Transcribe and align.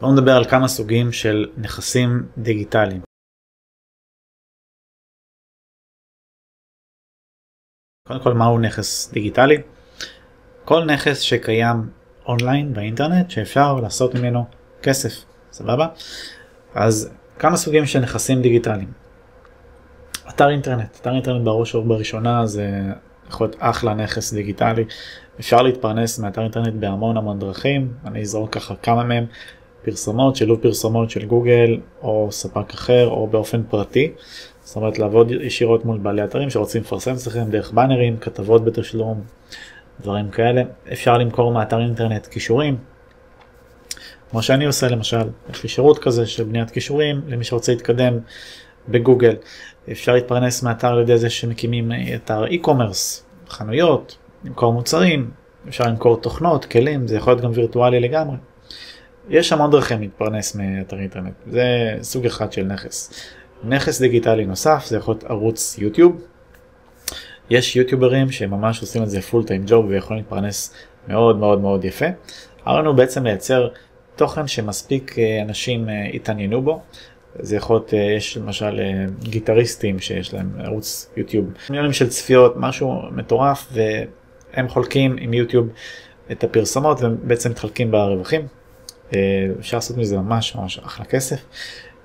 בואו 0.00 0.12
נדבר 0.12 0.32
על 0.36 0.44
כמה 0.44 0.68
סוגים 0.68 1.12
של 1.12 1.46
נכסים 1.56 2.28
דיגיטליים. 2.38 3.00
קודם 8.08 8.22
כל 8.22 8.34
מהו 8.34 8.58
נכס 8.58 9.12
דיגיטלי? 9.12 9.56
כל 10.64 10.84
נכס 10.84 11.20
שקיים 11.20 11.90
אונליין 12.26 12.74
באינטרנט 12.74 13.30
שאפשר 13.30 13.74
לעשות 13.74 14.14
ממנו 14.14 14.44
כסף, 14.82 15.24
סבבה? 15.52 15.88
אז 16.74 17.14
כמה 17.38 17.56
סוגים 17.56 17.86
של 17.86 18.00
נכסים 18.00 18.42
דיגיטליים. 18.42 18.92
אתר 20.28 20.50
אינטרנט, 20.50 20.96
אתר 21.00 21.14
אינטרנט 21.14 21.44
בראש 21.44 21.74
ובראשונה 21.74 22.46
זה 22.46 22.70
יכול 23.28 23.46
להיות 23.46 23.56
אחלה 23.58 23.94
נכס 23.94 24.34
דיגיטלי. 24.34 24.84
אפשר 25.40 25.62
להתפרנס 25.62 26.18
מאתר 26.18 26.42
אינטרנט 26.42 26.74
בהמון 26.74 27.16
המון 27.16 27.38
דרכים, 27.38 27.94
אני 28.04 28.20
אזרוק 28.20 28.54
ככה 28.54 28.76
כמה 28.76 29.04
מהם. 29.04 29.26
פרסומות, 29.82 30.36
שילוב 30.36 30.60
פרסומות 30.60 31.10
של 31.10 31.26
גוגל 31.26 31.80
או 32.02 32.28
ספק 32.30 32.74
אחר 32.74 33.08
או 33.08 33.26
באופן 33.26 33.62
פרטי. 33.62 34.12
זאת 34.62 34.76
אומרת 34.76 34.98
לעבוד 34.98 35.30
ישירות 35.30 35.84
מול 35.84 35.98
בעלי 35.98 36.24
אתרים 36.24 36.50
שרוצים 36.50 36.82
לפרסם 36.82 37.12
אצלכם 37.12 37.50
דרך 37.50 37.72
באנרים, 37.72 38.16
כתבות 38.16 38.64
בתשלום, 38.64 39.20
דברים 40.00 40.30
כאלה. 40.30 40.62
אפשר 40.92 41.18
למכור 41.18 41.52
מאתר 41.52 41.80
אינטרנט 41.80 42.26
קישורים. 42.26 42.76
כמו 44.30 44.42
שאני 44.42 44.64
עושה 44.64 44.88
למשל, 44.88 45.28
יש 45.50 45.62
לי 45.62 45.68
שירות 45.68 45.98
כזה 45.98 46.26
של 46.26 46.44
בניית 46.44 46.70
קישורים 46.70 47.20
למי 47.28 47.44
שרוצה 47.44 47.72
להתקדם 47.72 48.18
בגוגל. 48.88 49.36
אפשר 49.92 50.14
להתפרנס 50.14 50.62
מאתר 50.62 50.88
על 50.88 51.00
ידי 51.00 51.18
זה 51.18 51.30
שמקימים 51.30 51.92
אתר 52.14 52.44
e-commerce, 52.44 53.22
חנויות, 53.48 54.16
למכור 54.44 54.72
מוצרים, 54.72 55.30
אפשר 55.68 55.84
למכור 55.84 56.16
תוכנות, 56.16 56.64
כלים, 56.64 57.06
זה 57.06 57.16
יכול 57.16 57.32
להיות 57.32 57.44
גם 57.44 57.50
וירטואלי 57.54 58.00
לגמרי. 58.00 58.36
יש 59.30 59.52
המון 59.52 59.70
דרכים 59.70 60.00
להתפרנס 60.00 60.54
מאתר 60.54 60.98
אינטרנט, 60.98 61.34
זה 61.46 61.64
סוג 62.02 62.26
אחד 62.26 62.52
של 62.52 62.62
נכס. 62.62 63.12
נכס 63.64 64.00
דיגיטלי 64.00 64.46
נוסף 64.46 64.84
זה 64.86 64.96
יכול 64.96 65.14
להיות 65.14 65.24
ערוץ 65.24 65.78
יוטיוב. 65.78 66.24
יש 67.50 67.76
יוטיוברים 67.76 68.30
שממש 68.30 68.80
עושים 68.80 69.02
את 69.02 69.10
זה 69.10 69.22
פול 69.22 69.44
טיים 69.44 69.62
ג'וב 69.66 69.86
ויכולים 69.88 70.22
להתפרנס 70.22 70.74
מאוד 71.08 71.38
מאוד 71.38 71.60
מאוד 71.60 71.84
יפה. 71.84 72.06
הרעיון 72.64 72.86
הוא 72.86 72.94
בעצם 72.94 73.24
לייצר 73.24 73.68
תוכן 74.16 74.46
שמספיק 74.46 75.18
אה, 75.18 75.42
אנשים 75.42 75.88
אה, 75.88 76.04
התעניינו 76.14 76.62
בו. 76.62 76.82
זה 77.38 77.56
יכול 77.56 77.76
להיות, 77.76 77.94
אה, 77.94 77.98
יש 77.98 78.36
למשל 78.36 78.80
גיטריסטים 79.22 79.98
שיש 79.98 80.34
להם 80.34 80.50
ערוץ 80.64 81.10
יוטיוב, 81.16 81.46
מיליונים 81.70 81.92
של 81.92 82.08
צפיות, 82.08 82.54
משהו 82.56 83.02
מטורף 83.12 83.72
והם 83.72 84.68
חולקים 84.68 85.16
עם 85.20 85.34
יוטיוב 85.34 85.68
את 86.32 86.44
הפרסומות 86.44 86.98
ובעצם 87.02 87.50
מתחלקים 87.50 87.90
ברווחים. 87.90 88.59
אפשר 89.60 89.76
לעשות 89.76 89.96
מזה 89.96 90.16
ממש 90.16 90.54
ממש 90.54 90.78
אחלה 90.78 91.04
כסף. 91.04 91.44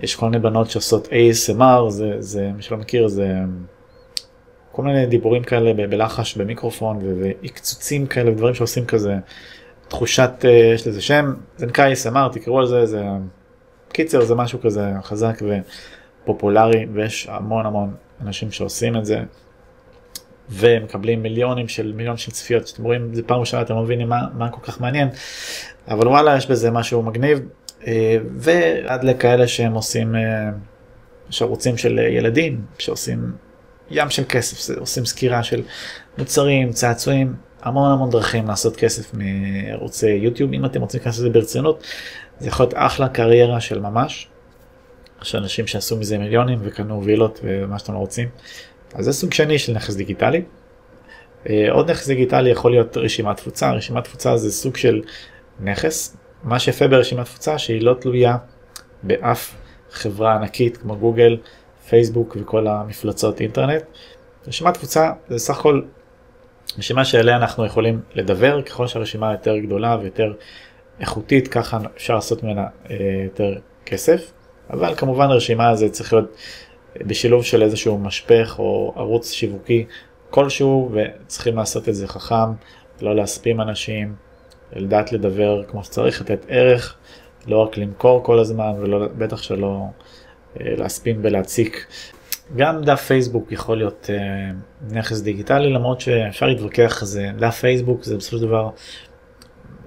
יש 0.00 0.16
כל 0.16 0.26
מיני 0.26 0.38
בנות 0.38 0.70
שעושות 0.70 1.08
ASMR, 1.08 1.90
זה, 1.90 2.16
זה 2.18 2.50
מי 2.56 2.62
שלא 2.62 2.78
מכיר 2.78 3.08
זה 3.08 3.34
כל 4.72 4.82
מיני 4.82 5.06
דיבורים 5.06 5.42
כאלה 5.42 5.86
בלחש 5.86 6.36
במיקרופון 6.36 6.98
ועקצוצים 7.02 8.06
כאלה 8.06 8.30
ודברים 8.30 8.54
שעושים 8.54 8.86
כזה 8.86 9.16
תחושת, 9.88 10.30
אה, 10.44 10.50
יש 10.74 10.86
לזה 10.86 11.00
שם, 11.00 11.34
זה 11.56 11.66
נקרא 11.66 11.92
ASMR, 11.92 12.32
תקראו 12.32 12.58
על 12.58 12.66
זה, 12.66 12.86
זה 12.86 13.04
קיצר 13.92 14.24
זה 14.24 14.34
משהו 14.34 14.60
כזה 14.60 14.92
חזק 15.02 15.42
ופופולרי 16.22 16.86
ויש 16.92 17.26
המון 17.30 17.66
המון 17.66 17.94
אנשים 18.22 18.50
שעושים 18.50 18.96
את 18.96 19.04
זה 19.04 19.20
ומקבלים 20.50 21.22
מיליונים 21.22 21.68
של 21.68 21.92
מיליון 21.92 22.16
של 22.16 22.30
צפיות, 22.30 22.66
שאתם 22.66 22.84
רואים 22.84 23.08
את 23.10 23.14
זה 23.14 23.22
פעם 23.22 23.40
ראשונה 23.40 23.62
אתם 23.62 23.74
לא 23.74 23.82
מבינים 23.82 24.08
מה, 24.08 24.20
מה 24.34 24.48
כל 24.48 24.60
כך 24.62 24.80
מעניין, 24.80 25.08
אבל 25.88 26.08
וואלה 26.08 26.36
יש 26.36 26.46
בזה 26.46 26.70
משהו 26.70 27.02
מגניב 27.02 27.40
אה, 27.86 28.16
ועד 28.36 29.04
לכאלה 29.04 29.48
שהם 29.48 29.72
עושים, 29.72 30.16
אה, 30.16 30.50
יש 31.30 31.42
ערוצים 31.42 31.76
של 31.76 31.98
ילדים 31.98 32.60
שעושים 32.78 33.32
ים 33.90 34.10
של 34.10 34.22
כסף, 34.28 34.76
עושים 34.78 35.04
סקירה 35.04 35.42
של 35.42 35.62
מוצרים, 36.18 36.72
צעצועים, 36.72 37.34
המון 37.62 37.92
המון 37.92 38.10
דרכים 38.10 38.48
לעשות 38.48 38.76
כסף 38.76 39.14
מערוצי 39.14 40.10
יוטיוב, 40.10 40.52
אם 40.52 40.64
אתם 40.64 40.80
רוצים 40.80 40.98
להיכנס 40.98 41.18
לזה 41.18 41.30
ברצינות, 41.30 41.84
זה 42.40 42.48
יכול 42.48 42.64
להיות 42.64 42.74
אחלה 42.76 43.08
קריירה 43.08 43.60
של 43.60 43.80
ממש. 43.80 44.28
יש 45.22 45.34
אנשים 45.34 45.66
שעשו 45.66 45.96
מזה 45.96 46.18
מיליונים 46.18 46.58
וקנו 46.62 47.04
וילות 47.04 47.40
ומה 47.42 47.78
שאתם 47.78 47.92
לא 47.92 47.98
רוצים. 47.98 48.28
אז 48.94 49.04
זה 49.04 49.12
סוג 49.12 49.32
שני 49.32 49.58
של 49.58 49.72
נכס 49.72 49.94
דיגיטלי. 49.94 50.42
אה, 51.48 51.66
עוד 51.70 51.90
נכס 51.90 52.06
דיגיטלי 52.06 52.50
יכול 52.50 52.70
להיות 52.70 52.96
רשימת 52.96 53.36
תפוצה, 53.36 53.72
רשימת 53.72 54.04
תפוצה 54.04 54.36
זה 54.36 54.52
סוג 54.52 54.76
של 54.76 55.02
נכס, 55.60 56.16
מה 56.44 56.58
שיפה 56.58 56.88
ברשימת 56.88 57.24
תפוצה 57.24 57.58
שהיא 57.58 57.82
לא 57.82 57.94
תלויה 58.00 58.36
באף 59.02 59.54
חברה 59.90 60.34
ענקית 60.34 60.76
כמו 60.76 60.96
גוגל, 60.96 61.36
פייסבוק 61.88 62.36
וכל 62.40 62.66
המפלצות 62.66 63.40
אינטרנט. 63.40 63.82
רשימת 64.48 64.74
תפוצה 64.74 65.12
זה 65.28 65.38
סך 65.38 65.58
הכל 65.58 65.82
רשימה 66.78 67.04
שאליה 67.04 67.36
אנחנו 67.36 67.66
יכולים 67.66 68.00
לדבר 68.14 68.62
ככל 68.62 68.86
שהרשימה 68.86 69.32
יותר 69.32 69.58
גדולה 69.58 69.96
ויותר 70.00 70.32
איכותית 71.00 71.48
ככה 71.48 71.78
אפשר 71.96 72.14
לעשות 72.14 72.42
ממנה 72.42 72.66
אה, 72.90 72.96
יותר 73.24 73.58
כסף 73.86 74.32
אבל 74.70 74.94
כמובן 74.94 75.24
הרשימה 75.30 75.68
הזו 75.68 75.90
צריך 75.90 76.12
להיות 76.12 76.36
בשילוב 76.98 77.44
של 77.44 77.62
איזשהו 77.62 77.98
משפך 77.98 78.56
או 78.58 78.92
ערוץ 78.96 79.32
שיווקי 79.32 79.84
כלשהו 80.30 80.90
וצריכים 80.92 81.56
לעשות 81.56 81.88
את 81.88 81.94
זה 81.94 82.08
חכם 82.08 82.52
לא 83.02 83.16
להספים 83.16 83.60
אנשים 83.60 84.14
לדעת 84.72 85.12
לדבר 85.12 85.62
כמו 85.68 85.84
שצריך 85.84 86.20
לתת 86.20 86.46
ערך 86.48 86.96
לא 87.46 87.58
רק 87.58 87.76
למכור 87.76 88.24
כל 88.24 88.38
הזמן 88.38 88.72
ובטח 88.78 89.42
שלא 89.42 89.84
אה, 90.60 90.74
להספין 90.76 91.20
ולהציק. 91.22 91.86
גם 92.56 92.84
דף 92.84 93.00
פייסבוק 93.00 93.52
יכול 93.52 93.76
להיות 93.76 94.10
uh, 94.10 94.94
נכס 94.94 95.20
דיגיטלי 95.20 95.72
למרות 95.72 96.00
שאפשר 96.00 96.46
להתווכח 96.46 97.04
זה. 97.04 97.30
דף 97.38 97.60
פייסבוק 97.60 98.04
זה 98.04 98.16
בסופו 98.16 98.36
של 98.36 98.42
דבר 98.42 98.70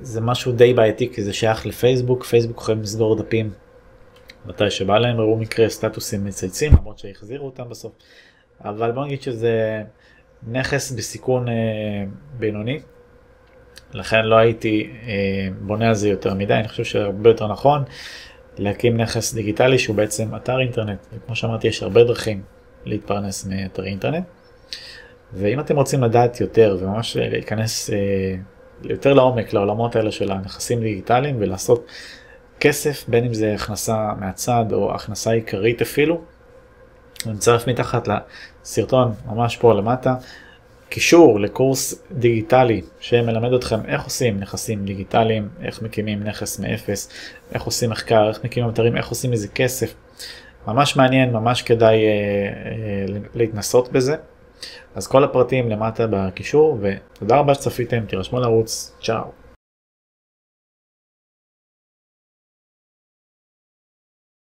זה 0.00 0.20
משהו 0.20 0.52
די 0.52 0.74
בעייתי 0.74 1.12
כי 1.12 1.22
זה 1.22 1.32
שייך 1.32 1.66
לפייסבוק. 1.66 2.24
פייסבוק 2.24 2.60
יכולים 2.60 2.82
לסגור 2.82 3.16
דפים 3.16 3.50
מתי 4.46 4.70
שבא 4.70 4.98
להם 4.98 5.20
הראו 5.20 5.36
מקרה 5.36 5.68
סטטוסים 5.68 6.24
מצייצים 6.24 6.72
למרות 6.72 6.98
שהחזירו 6.98 7.46
אותם 7.46 7.68
בסוף 7.68 7.92
אבל 8.64 8.92
בוא 8.92 9.04
נגיד 9.04 9.22
שזה 9.22 9.82
נכס 10.48 10.92
בסיכון 10.92 11.48
uh, 11.48 11.50
בינוני 12.38 12.80
לכן 13.92 14.24
לא 14.24 14.36
הייתי 14.36 14.90
uh, 14.90 15.06
בונה 15.60 15.88
על 15.88 15.94
זה 15.94 16.08
יותר 16.08 16.34
מדי 16.34 16.54
אני 16.54 16.68
חושב 16.68 16.84
שהרבה 16.84 17.30
יותר 17.30 17.48
נכון 17.48 17.82
להקים 18.58 18.96
נכס 18.96 19.34
דיגיטלי 19.34 19.78
שהוא 19.78 19.96
בעצם 19.96 20.34
אתר 20.36 20.60
אינטרנט. 20.60 20.98
וכמו 21.12 21.36
שאמרתי, 21.36 21.68
יש 21.68 21.82
הרבה 21.82 22.04
דרכים 22.04 22.42
להתפרנס 22.84 23.46
מאתר 23.46 23.84
אינטרנט. 23.84 24.24
ואם 25.32 25.60
אתם 25.60 25.76
רוצים 25.76 26.02
לדעת 26.02 26.40
יותר 26.40 26.76
וממש 26.80 27.16
להיכנס 27.16 27.90
אה, 27.90 27.96
יותר 28.84 29.14
לעומק 29.14 29.52
לעולמות 29.52 29.96
האלה 29.96 30.10
של 30.10 30.32
הנכסים 30.32 30.80
דיגיטליים 30.80 31.36
ולעשות 31.38 31.86
כסף, 32.60 33.04
בין 33.08 33.24
אם 33.24 33.34
זה 33.34 33.54
הכנסה 33.54 34.12
מהצד 34.20 34.64
או 34.72 34.94
הכנסה 34.94 35.30
עיקרית 35.30 35.82
אפילו, 35.82 36.20
אני 37.26 37.34
מצרף 37.34 37.68
מתחת 37.68 38.08
לסרטון 38.08 39.12
ממש 39.26 39.56
פה 39.56 39.74
למטה 39.74 40.14
קישור 40.90 41.40
לקורס 41.40 42.02
דיגיטלי 42.12 42.82
שמלמד 43.00 43.52
אתכם 43.52 43.80
איך 43.88 44.04
עושים 44.04 44.40
נכסים 44.40 44.84
דיגיטליים, 44.84 45.48
איך 45.62 45.82
מקימים 45.82 46.22
נכס 46.22 46.58
מאפס, 46.58 47.08
איך 47.54 47.62
עושים 47.62 47.90
מחקר, 47.90 48.28
איך 48.28 48.44
מקימים 48.44 48.70
אתרים, 48.70 48.96
איך 48.96 49.08
עושים 49.08 49.32
איזה 49.32 49.48
כסף. 49.48 49.94
ממש 50.66 50.96
מעניין, 50.96 51.32
ממש 51.32 51.62
כדאי 51.62 51.96
אה, 51.96 52.10
אה, 52.10 53.18
להתנסות 53.34 53.92
בזה. 53.92 54.16
אז 54.94 55.06
כל 55.06 55.24
הפרטים 55.24 55.70
למטה 55.70 56.06
בקישור 56.10 56.78
ותודה 56.80 57.36
רבה 57.36 57.54
שצפיתם, 57.54 58.06
תירשמו 58.06 58.40
לערוץ, 58.40 58.92
צ'או. 59.02 59.49